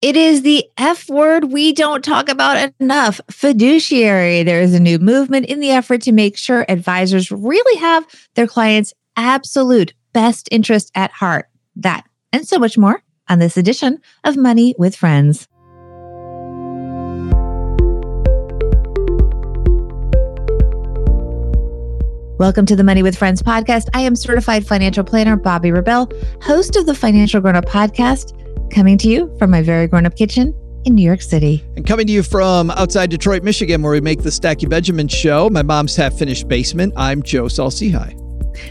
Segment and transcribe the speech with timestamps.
[0.00, 4.44] It is the F word we don't talk about enough fiduciary.
[4.44, 8.06] There is a new movement in the effort to make sure advisors really have
[8.36, 11.48] their clients' absolute best interest at heart.
[11.74, 15.48] That and so much more on this edition of Money with Friends.
[22.38, 23.88] Welcome to the Money with Friends podcast.
[23.94, 26.08] I am certified financial planner Bobbi Rebell,
[26.40, 28.37] host of the Financial Grown Up podcast,
[28.70, 31.64] coming to you from my very grown up kitchen in New York City.
[31.76, 35.50] And coming to you from outside Detroit, Michigan, where we make the Stacking Benjamins show,
[35.50, 36.94] my mom's half finished basement.
[36.96, 38.24] I'm Joe Saul-Sehy.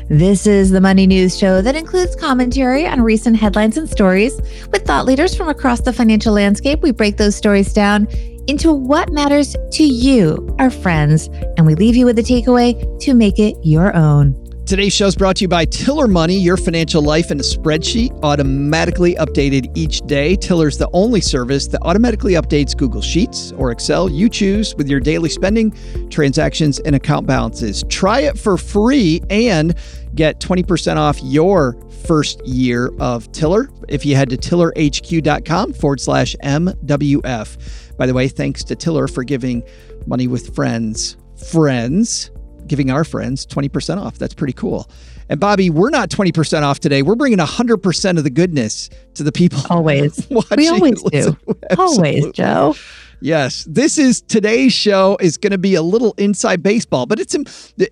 [0.09, 4.35] This is the Money News Show that includes commentary on recent headlines and stories.
[4.71, 8.07] With thought leaders from across the financial landscape, we break those stories down
[8.47, 11.27] into what matters to you, our friends,
[11.57, 14.46] and we leave you with a takeaway to make it your own.
[14.67, 18.11] Today's show is brought to you by Tiller Money, your financial life in a spreadsheet,
[18.21, 20.35] automatically updated each day.
[20.35, 24.99] Tiller's the only service that automatically updates Google Sheets or Excel you choose with your
[24.99, 25.71] daily spending,
[26.09, 27.85] transactions, and account balances.
[27.87, 29.73] Try it for free and
[30.15, 36.35] get 20% off your first year of Tiller if you head to tillerhq.com forward slash
[36.43, 37.95] MWF.
[37.95, 39.63] By the way, thanks to Tiller for giving
[40.05, 42.31] Money with Friends friends
[42.67, 44.17] giving our friends 20% off.
[44.17, 44.89] That's pretty cool.
[45.29, 47.01] And Bobbi, we're not 20% off today.
[47.01, 49.61] We're bringing 100% of the goodness to the people.
[49.69, 50.27] Always.
[50.57, 51.37] we always do.
[51.77, 52.75] Always, Joe.
[53.19, 57.35] Yes, this is today's show is going to be a little inside baseball, but it's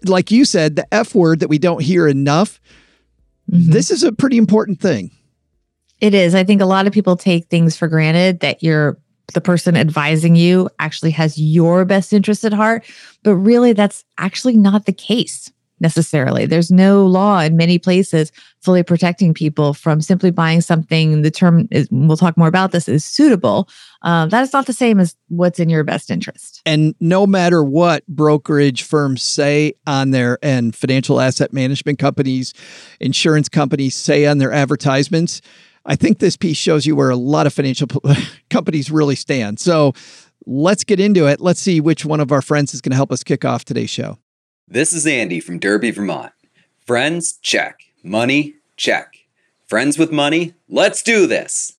[0.03, 2.59] like you said, the F word that we don't hear enough.
[3.51, 3.71] Mm-hmm.
[3.71, 5.09] This is a pretty important thing.
[5.99, 6.35] It is.
[6.35, 8.97] I think a lot of people take things for granted that you're
[9.33, 12.85] the person advising you actually has your best interest at heart.
[13.23, 16.45] But really, that's actually not the case necessarily.
[16.45, 18.31] There's no law in many places
[18.61, 21.21] fully protecting people from simply buying something.
[21.21, 23.67] The term is, we'll talk more about this, is suitable.
[24.01, 26.61] Uh, that is not the same as what's in your best interest.
[26.65, 32.53] And no matter what brokerage firms say on their and financial asset management companies,
[32.99, 35.41] insurance companies say on their advertisements,
[35.85, 37.87] I think this piece shows you where a lot of financial
[38.49, 39.59] companies really stand.
[39.59, 39.93] So
[40.45, 41.39] let's get into it.
[41.39, 43.89] Let's see which one of our friends is going to help us kick off today's
[43.89, 44.17] show.
[44.67, 46.31] This is Andy from Derby, Vermont.
[46.85, 47.81] Friends, check.
[48.03, 49.13] Money, check.
[49.67, 51.77] Friends with money, let's do this.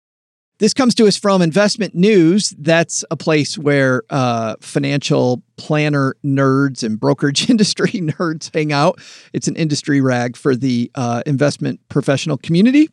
[0.58, 2.54] This comes to us from Investment News.
[2.58, 8.98] That's a place where uh, financial planner nerds and brokerage industry nerds hang out.
[9.32, 12.88] It's an industry rag for the uh, investment professional community.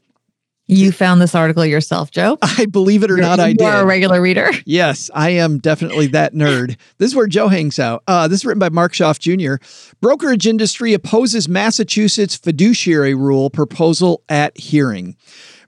[0.73, 2.38] You found this article yourself, Joe?
[2.41, 3.61] I believe it or not, you I did.
[3.61, 4.50] You are a regular reader.
[4.66, 6.78] Yes, I am definitely that nerd.
[6.97, 8.01] this is where Joe hangs out.
[8.07, 9.63] Uh, this is written by Mark Schoeff Jr.
[10.01, 15.16] Brokerage industry opposes Massachusetts fiduciary rule proposal at hearing.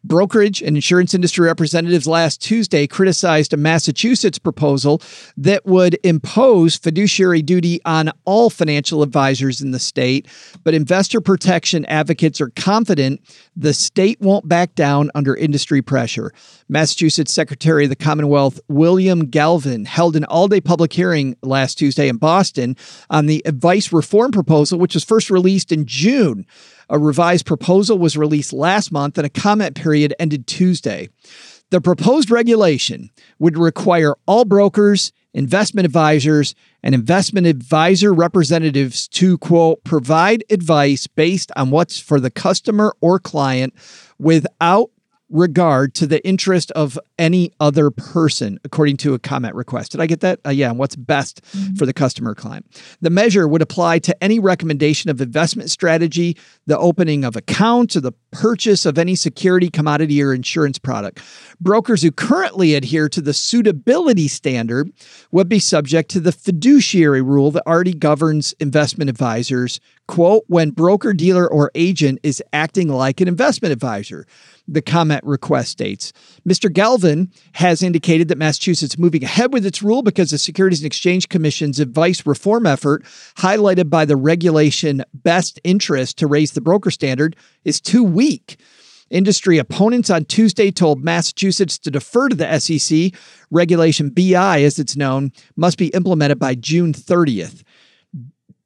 [0.08, 5.02] Brokerage and insurance industry representatives last Tuesday criticized a Massachusetts proposal
[5.36, 10.28] that would impose fiduciary duty on all financial advisors in the state,
[10.64, 13.20] but investor protection advocates are confident
[13.56, 16.32] the state won't back down under industry pressure.
[16.70, 22.08] Massachusetts Secretary of the Commonwealth William Galvin held an all day public hearing last Tuesday
[22.08, 22.78] in Boston
[23.10, 26.46] on the advice reform proposal, which was first released in June.
[26.90, 31.10] A revised proposal was released last month and a comment period ended Tuesday.
[31.72, 33.10] The proposed regulation
[33.40, 36.54] would require all brokers, investment advisors,
[36.84, 43.20] and investment advisor representatives to, quote, provide advice based on what's for the customer or
[43.20, 43.74] client
[44.20, 44.92] without
[45.30, 49.92] regard to the interest of any other person, according to a comment request.
[49.92, 50.40] Did I get that?
[50.46, 51.76] Uh, yeah, what's best mm-hmm.
[51.76, 52.66] for the customer client.
[53.02, 56.38] The measure would apply to any recommendation of investment strategy,
[56.68, 61.22] the opening of accounts, or the purchase of any security, commodity, or insurance product.
[61.60, 64.92] Brokers who currently adhere to the suitability standard
[65.32, 69.80] would be subject to the fiduciary rule that already governs investment advisors.
[70.08, 74.28] Quote, when broker, dealer, or agent is acting like an investment advisor
[74.68, 76.12] the comment request states.
[76.48, 76.72] Mr.
[76.72, 81.30] Galvin has indicated that Massachusetts moving ahead with its rule because the Securities and Exchange
[81.30, 83.04] Commission's advice reform effort,
[83.38, 88.58] highlighted by the regulation best interest to raise the broker standard, is too weak.
[89.12, 93.14] Industry opponents on Tuesday told Massachusetts to defer to the SEC.
[93.52, 97.62] Regulation BI, as it's known, must be implemented by June 30th.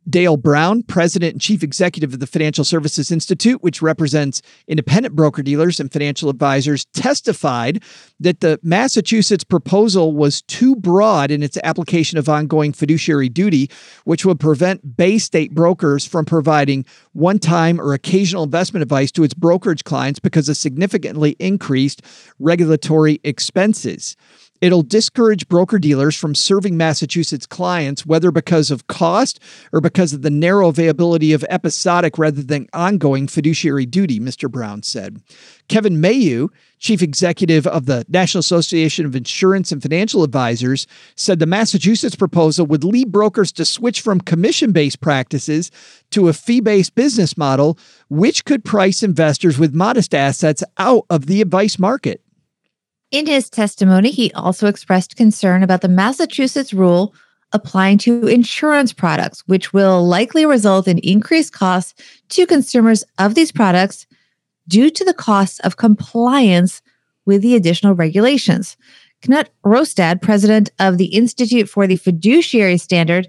[0.09, 5.43] Dale Brown, president and chief executive of the Financial Services Institute, which represents independent broker
[5.43, 7.83] dealers and financial advisors, testified
[8.19, 13.69] that the Massachusetts proposal was too broad in its application of ongoing fiduciary duty,
[14.05, 19.23] which would prevent Bay State brokers from providing one time or occasional investment advice to
[19.23, 22.01] its brokerage clients because of significantly increased
[22.39, 24.15] regulatory expenses.
[24.61, 29.39] It'll discourage broker dealers from serving Massachusetts clients, whether because of cost
[29.71, 34.51] or because of the narrow availability of episodic rather than ongoing fiduciary duty, Mr.
[34.51, 35.21] Brown said.
[35.69, 41.45] Kevin Mayeux, chief executive of the National Association of Insurance and Financial Advisors, said the
[41.45, 45.71] Massachusetts proposal would lead brokers to switch from commission based practices
[46.11, 47.77] to a fee based business model,
[48.09, 52.21] which could price investors with modest assets out of the advice market.
[53.11, 57.13] In his testimony, he also expressed concern about the Massachusetts rule
[57.51, 61.95] applying to insurance products, which will likely result in increased costs
[62.29, 64.05] to consumers of these products
[64.67, 66.83] due to the costs of compliance
[67.25, 68.77] with the additional regulations.
[69.23, 73.27] Knut Rostad, president of the Institute for the Fiduciary Standard,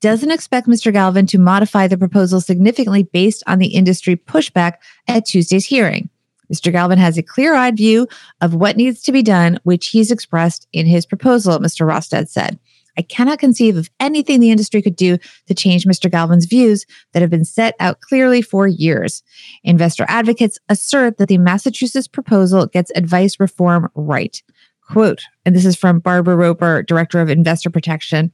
[0.00, 0.92] doesn't expect Mr.
[0.92, 4.74] Galvin to modify the proposal significantly based on the industry pushback
[5.06, 6.09] at Tuesday's hearing.
[6.52, 6.72] Mr.
[6.72, 8.08] Galvin has a clear eyed view
[8.40, 11.86] of what needs to be done, which he's expressed in his proposal, Mr.
[11.86, 12.58] Rostad said.
[12.98, 15.16] I cannot conceive of anything the industry could do
[15.46, 16.10] to change Mr.
[16.10, 19.22] Galvin's views that have been set out clearly for years.
[19.64, 24.42] Investor advocates assert that the Massachusetts proposal gets advice reform right.
[24.90, 28.32] Quote, and this is from Barbara Roper, Director of Investor Protection.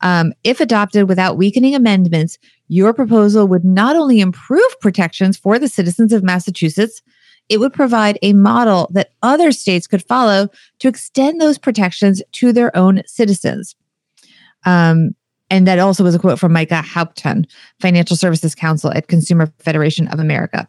[0.00, 2.36] Um, if adopted without weakening amendments,
[2.66, 7.00] your proposal would not only improve protections for the citizens of Massachusetts,
[7.48, 10.48] it would provide a model that other states could follow
[10.78, 13.76] to extend those protections to their own citizens.
[14.64, 15.14] Um,
[15.50, 17.46] and that also was a quote from Micah Hauptman,
[17.80, 20.66] Financial Services Counsel at Consumer Federation of America.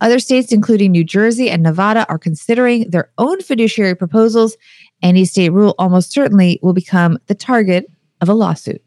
[0.00, 4.56] Other states, including New Jersey and Nevada, are considering their own fiduciary proposals.
[5.02, 7.90] Any state rule almost certainly will become the target
[8.20, 8.82] of a lawsuit.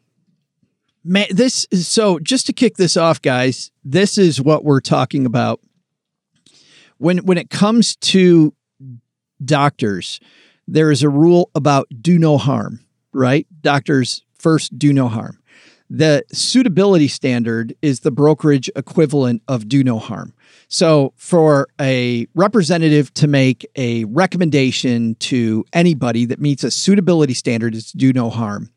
[1.04, 5.26] Man, this is so just to kick this off, guys, this is what we're talking
[5.26, 5.60] about
[7.02, 8.54] when when it comes to
[9.44, 10.20] doctors,
[10.68, 13.48] there is a rule about do no harm, right?
[13.62, 15.40] Doctors first do no harm.
[15.90, 20.34] The suitability standard is the brokerage equivalent of do no harm.
[20.68, 27.74] So, for a representative to make a recommendation to anybody that meets a suitability standard
[27.74, 28.70] is do no harm.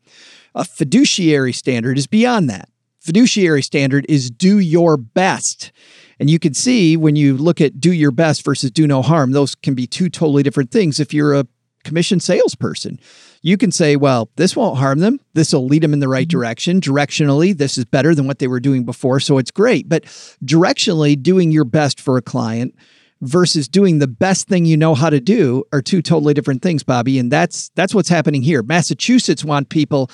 [0.55, 2.69] A fiduciary standard is beyond that.
[2.99, 5.71] Fiduciary standard is do your best.
[6.19, 9.31] And you can see when you look at do your best versus do no harm,
[9.31, 10.99] those can be two totally different things.
[10.99, 11.47] If you're a
[11.83, 12.99] commission salesperson,
[13.41, 15.19] you can say, well, this won't harm them.
[15.33, 16.37] This will lead them in the right mm-hmm.
[16.37, 16.81] direction.
[16.81, 19.19] Directionally, this is better than what they were doing before.
[19.19, 19.87] So it's great.
[19.87, 20.03] But
[20.43, 22.75] directionally, doing your best for a client
[23.21, 26.83] versus doing the best thing you know how to do are two totally different things,
[26.83, 27.19] Bobbi.
[27.19, 28.61] And that's that's what's happening here.
[28.63, 30.09] Massachusetts want people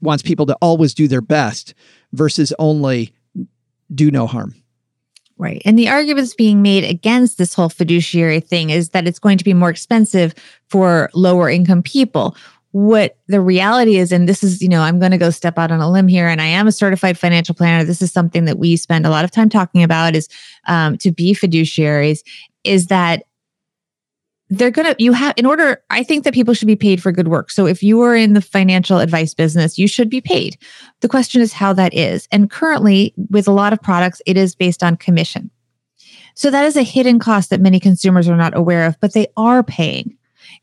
[0.00, 1.74] wants people to always do their best
[2.12, 3.14] versus only
[3.92, 4.54] do no harm.
[5.36, 5.60] Right.
[5.64, 9.44] And the arguments being made against this whole fiduciary thing is that it's going to
[9.44, 10.32] be more expensive
[10.68, 12.36] for lower income people.
[12.70, 15.70] What the reality is, and this is, you know, I'm going to go step out
[15.70, 17.84] on a limb here, and I am a certified financial planner.
[17.84, 20.28] This is something that we spend a lot of time talking about is
[20.66, 22.20] um, to be fiduciaries,
[22.62, 23.24] is that
[24.58, 27.12] they're going to, you have, in order, I think that people should be paid for
[27.12, 27.50] good work.
[27.50, 30.56] So if you are in the financial advice business, you should be paid.
[31.00, 32.28] The question is how that is.
[32.32, 35.50] And currently, with a lot of products, it is based on commission.
[36.34, 39.28] So that is a hidden cost that many consumers are not aware of, but they
[39.36, 40.16] are paying.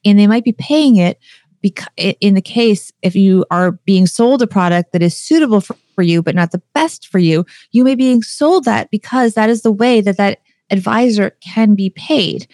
[0.03, 1.17] And they might be paying it
[1.61, 5.75] because in the case if you are being sold a product that is suitable for,
[5.95, 9.36] for you but not the best for you you may be being sold that because
[9.36, 10.39] that is the way that that
[10.71, 12.48] advisor can be paid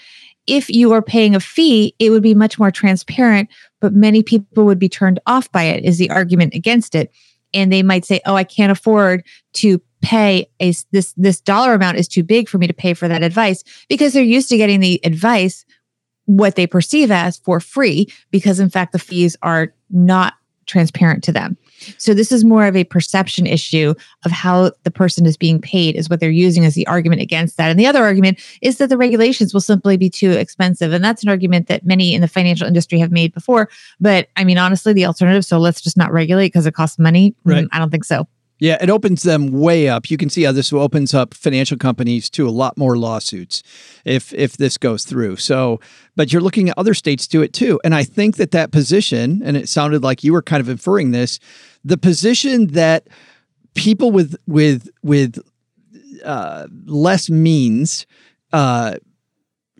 [0.48, 3.50] if you are paying a fee, it would be much more transparent,
[3.82, 7.12] but many people would be turned off by it, is the argument against it.
[7.54, 9.24] And they might say, oh, I can't afford
[9.54, 13.08] to pay a this this dollar amount is too big for me to pay for
[13.08, 15.66] that advice because they're used to getting the advice
[16.26, 20.36] what they perceive as for free because in fact the fees are not
[20.68, 21.58] transparent to them.
[21.98, 23.94] So this is more of a perception issue
[24.26, 27.58] of how the person is being paid is what they're using as the argument against
[27.58, 27.70] that.
[27.70, 30.94] And the other argument is that the regulations will simply be too expensive.
[30.94, 33.70] And that's an argument that many in the financial industry have made before.
[34.00, 37.36] But I mean, honestly, the alternative, so let's just not regulate because it costs money.
[37.46, 37.68] Mm, right.
[37.72, 38.28] I don't think so.
[38.60, 40.10] Yeah, it opens them way up.
[40.10, 43.62] You can see how this opens up financial companies to a lot more lawsuits
[44.04, 45.36] if if this goes through.
[45.36, 45.80] So,
[46.16, 47.80] but you're looking at other states do it too.
[47.84, 51.12] And I think that that position, and it sounded like you were kind of inferring
[51.12, 51.40] this,
[51.84, 53.08] the position that
[53.76, 55.40] people with with with
[56.26, 58.08] uh, less means
[58.54, 58.96] uh,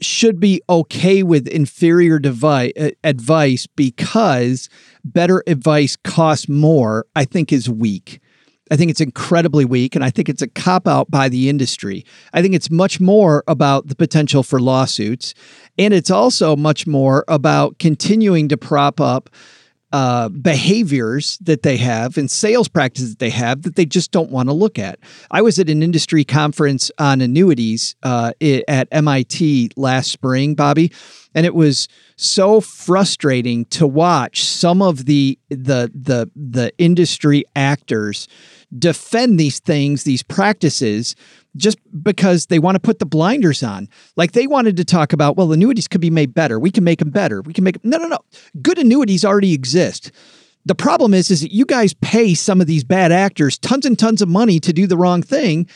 [0.02, 4.70] should be okay with inferior device, uh, advice because
[5.04, 8.22] better advice costs more, I think is weak.
[8.72, 12.06] I think it's incredibly weak, and I think it's a cop out by the industry.
[12.34, 15.34] I think it's much more about the potential for lawsuits,
[15.78, 19.30] and it's also much more about continuing to prop up
[19.94, 24.30] uh, behaviors that they have and sales practices that they have that they just don't
[24.30, 25.00] want to look at.
[25.32, 28.34] I was at an industry conference on annuities uh,
[28.68, 30.94] at MIT last spring, Bobbi,
[31.38, 38.28] and it was so frustrating to watch some of the the the the industry actors
[38.78, 41.16] defend these things, these practices
[41.56, 43.88] just because they want to put the blinders on.
[44.16, 46.60] Like they wanted to talk about, well, annuities could be made better.
[46.60, 47.44] We can make them better.
[47.44, 47.92] We can make them.
[47.92, 48.20] no, no, no.
[48.64, 50.12] Good annuities already exist.
[50.66, 53.98] The problem is, is that you guys pay some of these bad actors tons and
[53.98, 55.70] tons of money to do the wrong thing.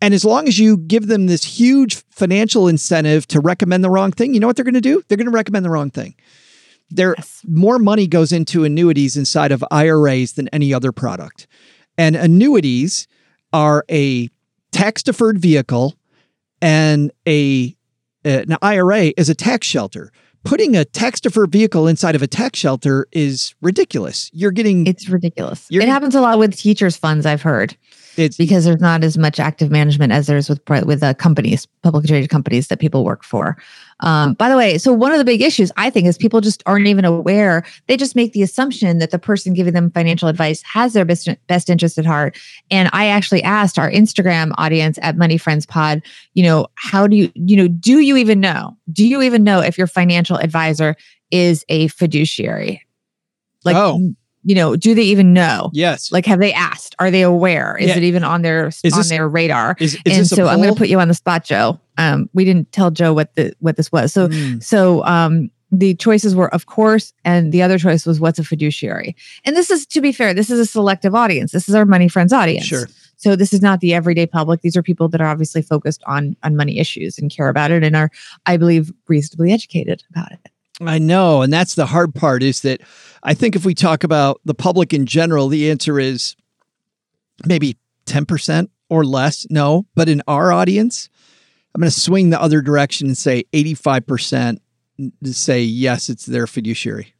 [0.00, 4.12] And as long as you give them this huge financial incentive to recommend the wrong
[4.12, 5.02] thing, you know what they're going to do?
[5.08, 6.14] They're going to recommend the wrong thing.
[6.90, 7.42] There, yes.
[7.46, 11.46] more money goes into annuities inside of IRAs than any other product.
[11.98, 13.06] And annuities
[13.52, 14.30] are a
[14.72, 15.94] tax deferred vehicle
[16.62, 17.76] and a
[18.24, 20.12] uh, an IRA is a tax shelter.
[20.42, 24.30] Putting a tax deferred vehicle inside of a tax shelter is ridiculous.
[24.32, 25.66] You're getting it's ridiculous.
[25.70, 27.26] It happens a lot with teachers' funds.
[27.26, 27.76] I've heard.
[28.16, 32.08] It's because there's not as much active management as there's with with uh, companies, publicly
[32.08, 33.56] traded companies that people work for.
[34.00, 36.62] Um, by the way, so one of the big issues I think is people just
[36.66, 37.64] aren't even aware.
[37.86, 41.28] They just make the assumption that the person giving them financial advice has their best,
[41.46, 42.38] best interest at heart.
[42.70, 46.02] And I actually asked our Instagram audience at Money Friends Pod,
[46.34, 48.76] you know, how do you, you know, do you even know?
[48.92, 50.96] Do you even know if your financial advisor
[51.30, 52.86] is a fiduciary?
[53.64, 55.70] Like, oh you know, do they even know?
[55.72, 56.10] Yes.
[56.10, 56.96] Like, have they asked?
[56.98, 57.76] Are they aware?
[57.76, 57.96] Is yeah.
[57.98, 59.76] it even on their is on this, their radar?
[59.78, 61.78] Is, is and so I'm going to put you on the spot, Joe.
[61.98, 64.12] Um, we didn't tell Joe what the what this was.
[64.12, 64.62] So mm.
[64.62, 69.14] so um, the choices were, of course, and the other choice was what's a fiduciary.
[69.44, 71.52] And this is, to be fair, this is a selective audience.
[71.52, 72.66] This is our money friends audience.
[72.66, 72.88] Sure.
[73.16, 74.62] So this is not the everyday public.
[74.62, 77.84] These are people that are obviously focused on on money issues and care about it
[77.84, 78.10] and are,
[78.46, 80.50] I believe, reasonably educated about it.
[80.80, 81.42] I know.
[81.42, 82.80] And that's the hard part is that
[83.22, 86.36] I think if we talk about the public in general, the answer is
[87.46, 89.46] maybe 10% or less.
[89.50, 89.86] No.
[89.94, 91.08] But in our audience,
[91.74, 94.58] I'm going to swing the other direction and say 85%
[95.24, 97.14] to say yes, it's their fiduciary.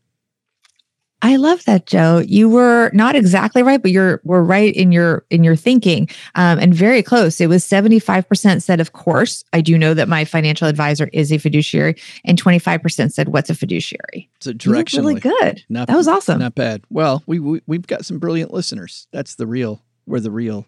[1.23, 2.23] I love that, Joe.
[2.27, 6.59] You were not exactly right, but you're were right in your in your thinking, um,
[6.59, 7.41] and very close.
[7.41, 11.11] It was seventy five percent said, "Of course, I do know that my financial advisor
[11.12, 15.05] is a fiduciary," and twenty five percent said, "What's a fiduciary?" It's a direction.
[15.05, 15.62] Really good.
[15.69, 16.39] Not, that was awesome.
[16.39, 16.83] Not bad.
[16.89, 19.07] Well, we, we we've got some brilliant listeners.
[19.12, 19.83] That's the real.
[20.07, 20.67] We're the real.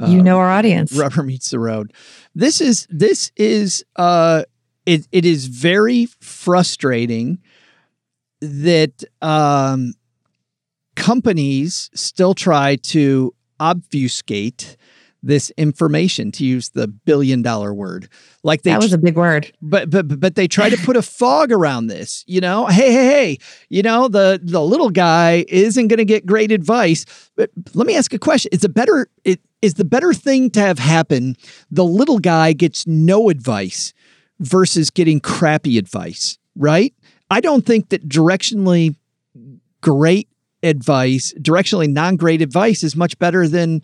[0.00, 0.92] Uh, you know our audience.
[0.92, 1.92] Rubber meets the road.
[2.34, 4.44] This is this is uh,
[4.86, 7.38] it it is very frustrating
[8.42, 9.94] that um,
[10.96, 14.76] companies still try to obfuscate
[15.22, 18.08] this information to use the billion dollar word.
[18.42, 19.52] Like they that was a big word.
[19.62, 22.66] But but but they try to put a fog around this you know?
[22.66, 27.04] Hey hey hey you know the the little guy isn't going to get great advice.
[27.36, 28.48] But let me ask a question.
[28.52, 31.36] It's a better it is the better thing to have happen
[31.70, 33.94] the little guy gets no advice
[34.40, 36.92] versus getting crappy advice right
[37.32, 38.94] I don't think that directionally
[39.80, 40.28] great
[40.62, 43.82] advice, directionally non-great advice is much better than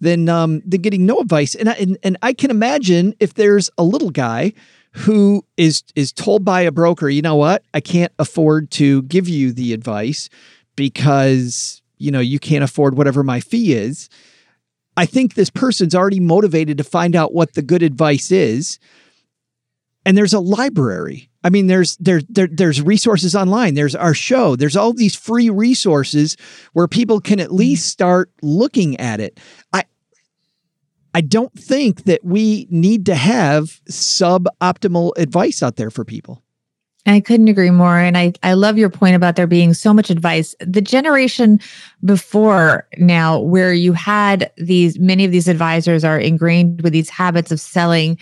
[0.00, 1.54] than um, than getting no advice.
[1.54, 4.52] And I, and and I can imagine if there's a little guy
[4.92, 9.28] who is is told by a broker, you know what, I can't afford to give
[9.28, 10.28] you the advice
[10.76, 14.08] because you know you can't afford whatever my fee is.
[14.96, 18.78] I think this person's already motivated to find out what the good advice is.
[20.06, 23.74] And there's a library I mean, there's there, there there's resources online.
[23.74, 24.56] There's our show.
[24.56, 26.36] There's all these free resources
[26.72, 27.56] where people can at mm-hmm.
[27.56, 29.40] least start looking at it.
[29.72, 29.84] I
[31.14, 36.42] I don't think that we need to have suboptimal advice out there for people.
[37.06, 37.98] I couldn't agree more.
[37.98, 40.54] And I, I love your point about there being so much advice.
[40.60, 41.58] The generation
[42.04, 47.50] before now, where you had these, many of these advisors are ingrained with these habits
[47.50, 48.18] of selling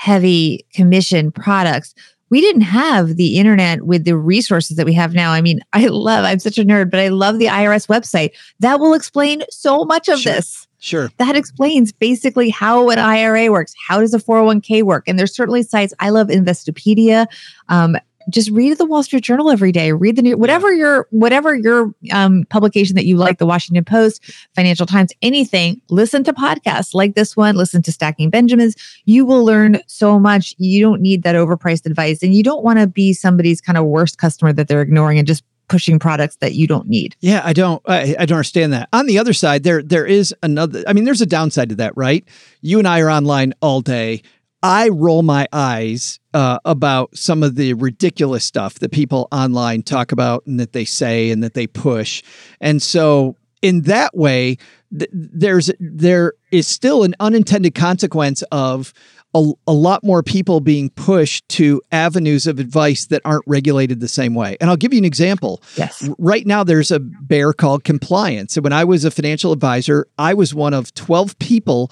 [0.00, 1.94] heavy commission products
[2.30, 5.32] we didn't have the internet with the resources that we have now.
[5.32, 8.30] I mean, I love, I'm such a nerd, but I love the IRS website.
[8.60, 10.34] That will explain so much of sure.
[10.34, 10.66] this.
[10.78, 11.10] Sure.
[11.18, 13.74] That explains basically how an IRA works.
[13.86, 15.04] How does a 401k work?
[15.06, 15.92] And there's certainly sites.
[15.98, 17.26] I love Investopedia.
[17.68, 17.96] Um,
[18.28, 19.92] just read the Wall Street Journal every day.
[19.92, 24.22] Read the new whatever your whatever your um, publication that you like, the Washington Post,
[24.54, 25.80] Financial Times, anything.
[25.88, 27.56] Listen to podcasts like this one.
[27.56, 28.76] Listen to Stacking Benjamins.
[29.04, 30.54] You will learn so much.
[30.58, 33.86] You don't need that overpriced advice, and you don't want to be somebody's kind of
[33.86, 37.16] worst customer that they're ignoring and just pushing products that you don't need.
[37.20, 38.88] Yeah, I don't I, I, don't understand that.
[38.92, 41.96] On the other side, there there is another I mean there's a downside to that,
[41.96, 42.26] right?
[42.60, 44.22] You and I are online all day.
[44.62, 50.12] I roll my eyes uh, about some of the ridiculous stuff that people online talk
[50.12, 52.22] about and that they say and that they push.
[52.60, 54.56] And so, in that way,
[54.96, 58.92] th- there's there is still an unintended consequence of
[59.34, 64.08] a, a lot more people being pushed to avenues of advice that aren't regulated the
[64.08, 64.56] same way.
[64.60, 65.62] And I'll give you an example.
[65.76, 66.08] Yes.
[66.18, 68.56] Right now, there's a bear called compliance.
[68.56, 71.90] And when I was a financial advisor, I was one of 12 people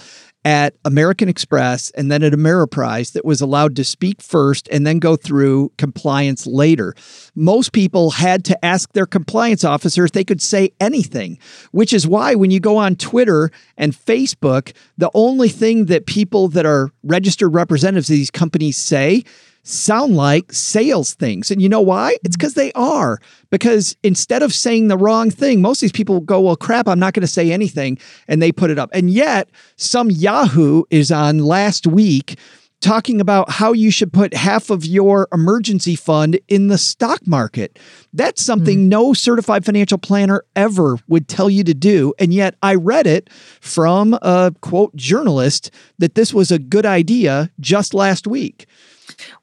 [0.48, 4.98] at American Express and then at Ameriprise that was allowed to speak first and then
[4.98, 6.94] go through compliance later.
[7.34, 11.38] Most people had to ask their compliance officer if they could say anything,
[11.72, 16.48] which is why when you go on Twitter and Facebook, the only thing that people
[16.48, 19.24] that are registered representatives of these companies say
[19.68, 21.50] sound like sales things.
[21.50, 22.16] And you know why?
[22.24, 23.18] It's because they are.
[23.50, 26.98] Because instead of saying the wrong thing, most of these people go, well, crap, I'm
[26.98, 27.98] not going to say anything.
[28.26, 28.90] And they put it up.
[28.92, 32.38] And yet, some Yahoo is on last week
[32.80, 37.78] talking about how you should put half of your emergency fund in the stock market.
[38.12, 38.88] That's something mm.
[38.88, 42.14] no certified financial planner ever would tell you to do.
[42.18, 47.50] And yet I read it from a quote journalist that this was a good idea
[47.58, 48.66] just last week.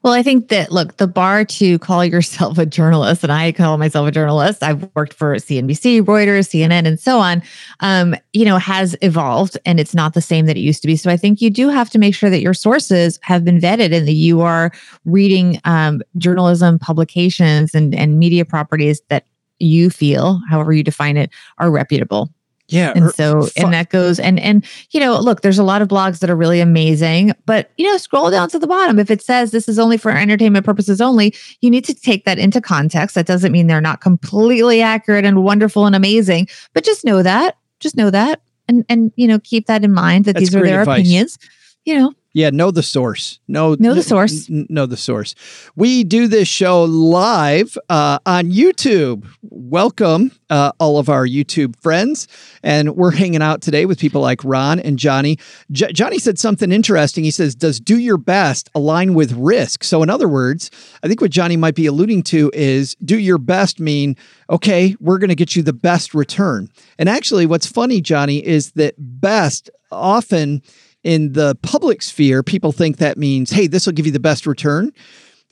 [0.02, 3.78] Well, I think that look, the bar to call yourself a journalist, and I call
[3.78, 4.62] myself a journalist.
[4.62, 7.42] I've worked for CNBC, Reuters, CNN, and so on.
[7.80, 10.96] Um, you know, has evolved, and it's not the same that it used to be.
[10.96, 13.94] So I think you do have to make sure that your sources have been vetted,
[13.94, 14.72] and that you are
[15.04, 19.26] reading um, journalism publications and and media properties that
[19.58, 22.30] you feel, however you define it, are reputable.
[22.68, 22.92] Yeah.
[22.94, 25.82] And er, so, fu- and that goes, and, and, you know, look, there's a lot
[25.82, 28.98] of blogs that are really amazing, but, you know, scroll down to the bottom.
[28.98, 32.38] If it says this is only for entertainment purposes only, you need to take that
[32.38, 33.14] into context.
[33.14, 37.56] That doesn't mean they're not completely accurate and wonderful and amazing, but just know that,
[37.78, 38.40] just know that.
[38.68, 41.00] And, and, you know, keep that in mind that That's these are their advice.
[41.00, 41.38] opinions,
[41.84, 43.40] you know, yeah, know the source.
[43.48, 44.50] Know, know the source.
[44.50, 45.34] N- know the source.
[45.74, 49.26] We do this show live uh, on YouTube.
[49.40, 52.28] Welcome, uh, all of our YouTube friends.
[52.62, 55.38] And we're hanging out today with people like Ron and Johnny.
[55.72, 57.24] J- Johnny said something interesting.
[57.24, 59.82] He says, Does do your best align with risk?
[59.82, 60.70] So, in other words,
[61.02, 64.14] I think what Johnny might be alluding to is do your best mean,
[64.50, 66.68] okay, we're going to get you the best return.
[66.98, 70.60] And actually, what's funny, Johnny, is that best often
[71.06, 74.44] in the public sphere, people think that means, hey, this will give you the best
[74.44, 74.92] return.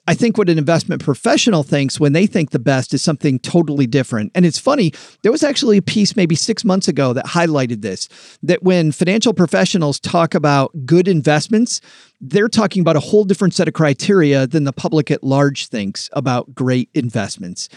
[0.09, 3.87] I think what an investment professional thinks when they think the best is something totally
[3.87, 4.33] different.
[4.35, 8.09] And it's funny, there was actually a piece maybe six months ago that highlighted this
[8.43, 11.81] that when financial professionals talk about good investments,
[12.21, 16.11] they're talking about a whole different set of criteria than the public at large thinks
[16.15, 17.69] about great investments.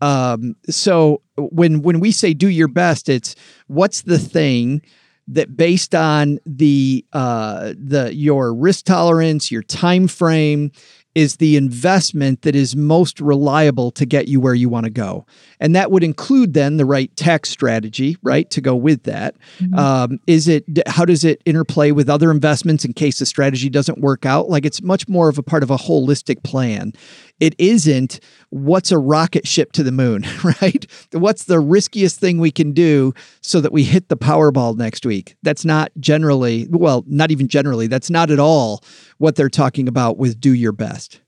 [0.00, 4.80] Um, so when when we say do your best, it's what's the thing
[5.28, 10.70] that based on the uh, the your risk tolerance, your time frame,
[11.16, 15.24] is the investment that is most reliable to get you where you want to go.
[15.58, 19.34] And that would include then the right tax strategy, right, to go with that.
[19.58, 19.78] Mm-hmm.
[19.78, 23.98] Um, is it, how does it interplay with other investments in case the strategy doesn't
[23.98, 24.50] work out?
[24.50, 26.92] Like it's much more of a part of a holistic plan.
[27.38, 28.20] It isn't
[28.50, 30.24] what's a rocket ship to the moon,
[30.62, 30.86] right?
[31.12, 35.36] What's the riskiest thing we can do so that we hit the Powerball next week?
[35.42, 38.82] That's not generally, well, not even generally, that's not at all
[39.18, 41.20] what they're talking about with do your best.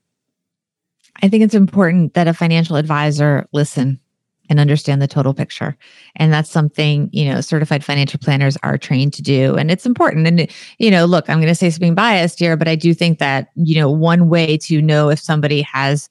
[1.21, 3.99] I think it's important that a financial advisor listen
[4.49, 5.77] and understand the total picture.
[6.15, 9.55] And that's something, you know, certified financial planners are trained to do.
[9.55, 10.27] And it's important.
[10.27, 13.19] And, you know, look, I'm going to say something biased here, but I do think
[13.19, 16.09] that, you know, one way to know if somebody has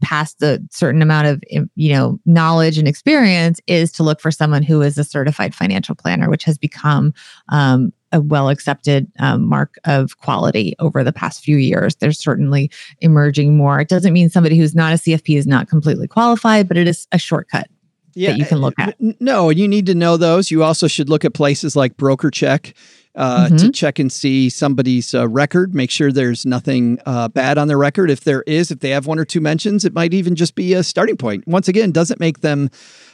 [0.00, 4.62] past a certain amount of you know knowledge and experience is to look for someone
[4.62, 7.12] who is a certified financial planner which has become
[7.50, 11.94] um, a well accepted um, mark of quality over the past few years.
[11.96, 13.80] There's certainly emerging more.
[13.80, 17.06] It doesn't mean somebody who's not a CFP is not completely qualified, but it is
[17.12, 17.68] a shortcut
[18.14, 18.96] yeah, that you can look at.
[19.20, 20.50] No, you need to know those.
[20.50, 22.74] You also should look at places like BrokerCheck
[23.16, 23.56] uh, mm-hmm.
[23.56, 25.74] to check and see somebody's uh, record.
[25.74, 28.08] Make sure there's nothing uh, bad on their record.
[28.10, 30.74] If there is, if they have one or two mentions, it might even just be
[30.74, 31.46] a starting point.
[31.46, 32.70] Once again, doesn't make them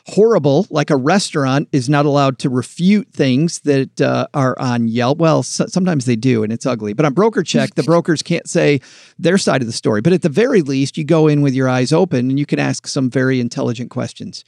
[0.06, 0.66] horrible.
[0.70, 5.18] Like a restaurant is not allowed to refute things that uh, are on Yelp.
[5.18, 6.92] Well, so- sometimes they do, and it's ugly.
[6.92, 8.80] But on Broker Check, the brokers can't say
[9.18, 10.02] their side of the story.
[10.02, 12.58] But at the very least, you go in with your eyes open and you can
[12.58, 14.44] ask some very intelligent questions.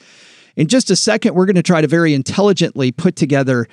[0.58, 3.68] In just a second, we're going to try to very intelligently put together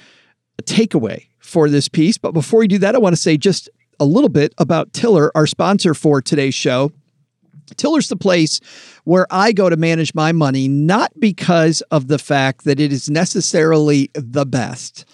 [0.60, 2.20] a takeaway for this piece.
[2.20, 5.32] But before we do that, I want to say just a little bit about Tiller,
[5.34, 6.92] our sponsor for today's show.
[7.76, 8.60] Tiller's the place
[9.04, 13.10] where I go to manage my money, not because of the fact that it is
[13.10, 15.06] necessarily the best.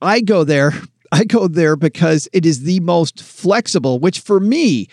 [0.00, 0.72] I go there.
[1.10, 4.88] I go there because it is the most flexible, which for me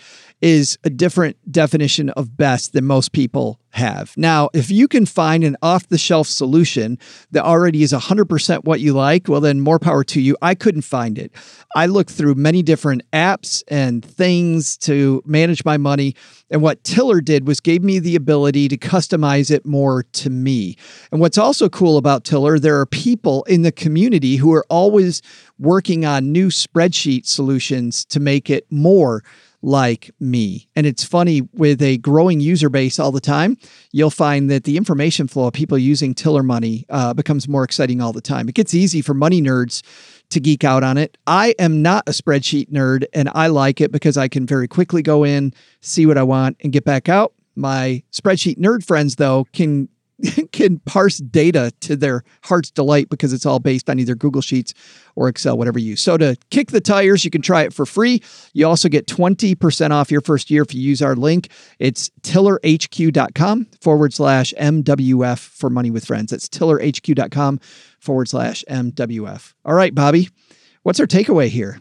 [0.46, 4.14] is a different definition of best than most people have.
[4.16, 7.00] Now, if you can find an off the shelf solution
[7.32, 10.36] that already is 100% what you like, well, then more power to you.
[10.40, 11.32] I couldn't find it.
[11.74, 16.14] I looked through many different apps and things to manage my money.
[16.48, 20.76] And what Tiller did was gave me the ability to customize it more to me.
[21.10, 25.22] And what's also cool about Tiller, there are people in the community who are always
[25.58, 29.24] working on new spreadsheet solutions to make it more
[29.62, 30.68] like me.
[30.76, 33.56] And it's funny with a growing user base all the time,
[33.92, 38.00] you'll find that the information flow of people using Tiller Money uh, becomes more exciting
[38.00, 38.48] all the time.
[38.48, 39.82] It gets easy for money nerds
[40.30, 41.16] to geek out on it.
[41.26, 45.02] I am not a spreadsheet nerd and I like it because I can very quickly
[45.02, 47.32] go in, see what I want, and get back out.
[47.54, 49.88] My spreadsheet nerd friends, though, can
[50.52, 54.74] can parse data to their heart's delight because it's all based on either Google Sheets
[55.14, 56.00] or Excel, whatever you use.
[56.00, 58.22] So to kick the tires, you can try it for free.
[58.52, 61.50] You also get 20% off your first year if you use our link.
[61.78, 66.30] It's tillerhq.com forward slash MWF for money with friends.
[66.30, 67.60] That's tillerhq.com
[68.00, 69.54] forward slash MWF.
[69.64, 70.30] All right, Bobbi,
[70.82, 71.80] what's our takeaway here?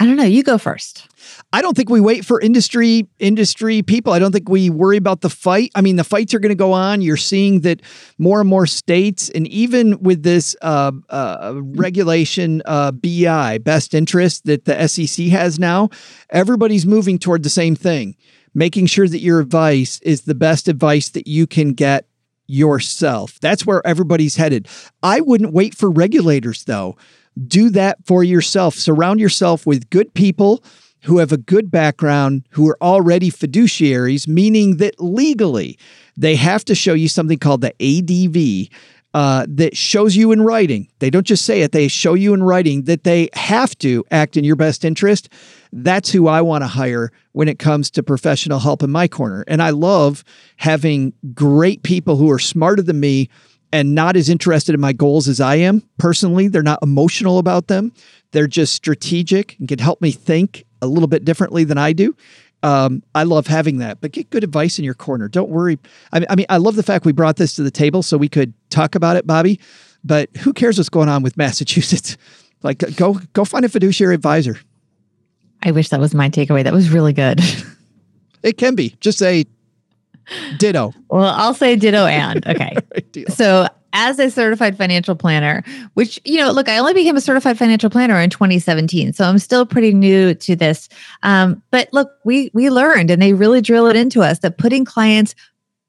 [0.00, 0.24] I don't know.
[0.24, 1.08] You go first.
[1.52, 4.12] I don't think we wait for industry industry people.
[4.12, 5.70] I don't think we worry about the fight.
[5.74, 7.00] I mean, the fights are going to go on.
[7.00, 7.82] You're seeing that
[8.18, 14.44] more and more states, and even with this uh, uh, regulation uh, BI best interest
[14.46, 15.88] that the SEC has now,
[16.30, 18.16] everybody's moving toward the same thing,
[18.54, 22.06] making sure that your advice is the best advice that you can get
[22.46, 23.38] yourself.
[23.40, 24.68] That's where everybody's headed.
[25.02, 26.96] I wouldn't wait for regulators though
[27.46, 28.74] do that for yourself.
[28.74, 30.62] Surround yourself with good people
[31.08, 35.78] who have a good background, who are already fiduciaries, meaning that legally
[36.18, 38.68] they have to show you something called the ADV.
[39.14, 40.86] Uh, that shows you in writing.
[40.98, 44.36] They don't just say it, they show you in writing that they have to act
[44.36, 45.30] in your best interest.
[45.72, 49.44] That's who I want to hire when it comes to professional help in my corner.
[49.48, 50.24] And I love
[50.58, 53.30] having great people who are smarter than me
[53.72, 56.48] and not as interested in my goals as I am personally.
[56.48, 57.92] They're not emotional about them.
[58.32, 62.16] They're just strategic and can help me think a little bit differently than I do.
[62.62, 65.28] Um, I love having that, but get good advice in your corner.
[65.28, 65.78] Don't worry.
[66.12, 68.16] I mean, I mean, I love the fact we brought this to the table so
[68.16, 69.60] we could talk about it, Bobbi.
[70.04, 72.16] But who cares what's going on with Massachusetts?
[72.62, 74.58] Like, go go find a fiduciary advisor.
[75.62, 76.64] I wish that was my takeaway.
[76.64, 77.40] That was really good.
[78.40, 78.94] It can be.
[79.00, 79.46] Just say
[80.58, 80.92] Ditto.
[81.08, 82.46] Well, I'll say ditto and.
[82.48, 82.76] Okay.
[82.94, 85.62] right, so, as a certified financial planner,
[85.94, 89.12] which, you know, look, I only became a certified financial planner in 2017.
[89.12, 90.88] So I'm still pretty new to this.
[91.22, 94.84] Um, but look, we we learned and they really drill it into us that putting
[94.84, 95.34] clients'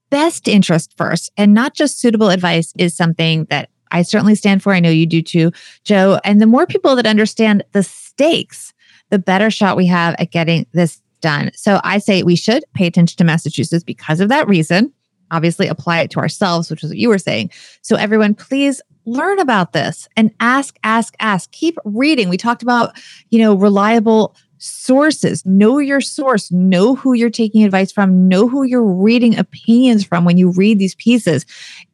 [0.10, 4.74] best interest first and not just suitable advice is something that I certainly stand for.
[4.74, 5.52] I know you do too,
[5.84, 6.20] Joe.
[6.24, 8.74] And the more people that understand the stakes,
[9.10, 11.52] the better shot we have at getting this done.
[11.54, 14.94] So I say we should pay attention to Massachusetts because of that reason.
[15.32, 17.52] Obviously, apply it to ourselves, which is what you were saying.
[17.82, 21.52] So, everyone, please learn about this and ask, ask, ask.
[21.52, 22.30] Keep reading.
[22.30, 22.98] We talked about,
[23.30, 25.46] you know, reliable sources.
[25.46, 26.52] Know your source.
[26.52, 28.28] Know who you're taking advice from.
[28.28, 31.46] Know who you're reading opinions from when you read these pieces.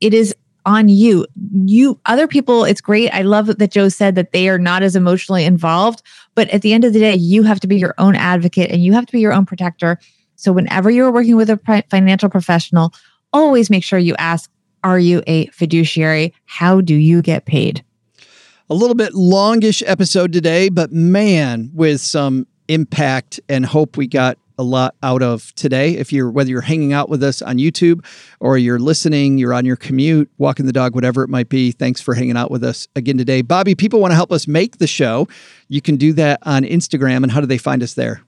[0.01, 1.25] It is on you.
[1.53, 3.11] You, other people, it's great.
[3.11, 6.01] I love that Joe said that they are not as emotionally involved.
[6.33, 8.83] But at the end of the day, you have to be your own advocate and
[8.83, 9.99] you have to be your own protector.
[10.35, 12.93] So whenever you're working with a financial professional,
[13.35, 14.49] always make sure you ask,
[14.83, 16.33] are you a fiduciary?
[16.45, 17.83] How do you get paid?
[18.69, 24.37] A little bit longish episode today, but man, with some impact and hope we got
[24.57, 25.97] a lot out of today.
[25.97, 28.05] If you're whether you're hanging out with us on YouTube
[28.39, 31.71] or you're listening, you're on your commute, walking the dog, whatever it might be.
[31.71, 33.43] Thanks for hanging out with us again today.
[33.43, 35.27] Bobbi, people want to help us make the show.
[35.67, 37.23] You can do that on Instagram.
[37.23, 38.21] And how do they find us there?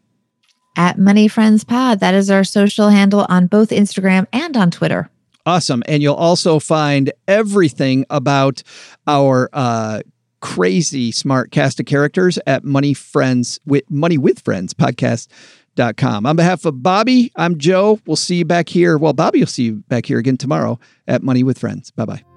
[0.78, 2.00] At Money Friends Pod.
[2.00, 5.10] That is our social handle on both Instagram and on Twitter.
[5.46, 5.82] Awesome.
[5.88, 8.64] And you'll also find everything about
[9.08, 10.02] our uh,
[10.42, 16.26] crazy smart cast of characters at Money Friends with Money with Friends podcast.com.
[16.26, 18.00] On behalf of Bobbi, I'm Joe.
[18.06, 18.98] We'll see you back here.
[18.98, 21.92] Well, Bobbi will see you back here again tomorrow at Money with Friends.
[21.92, 22.37] Bye bye.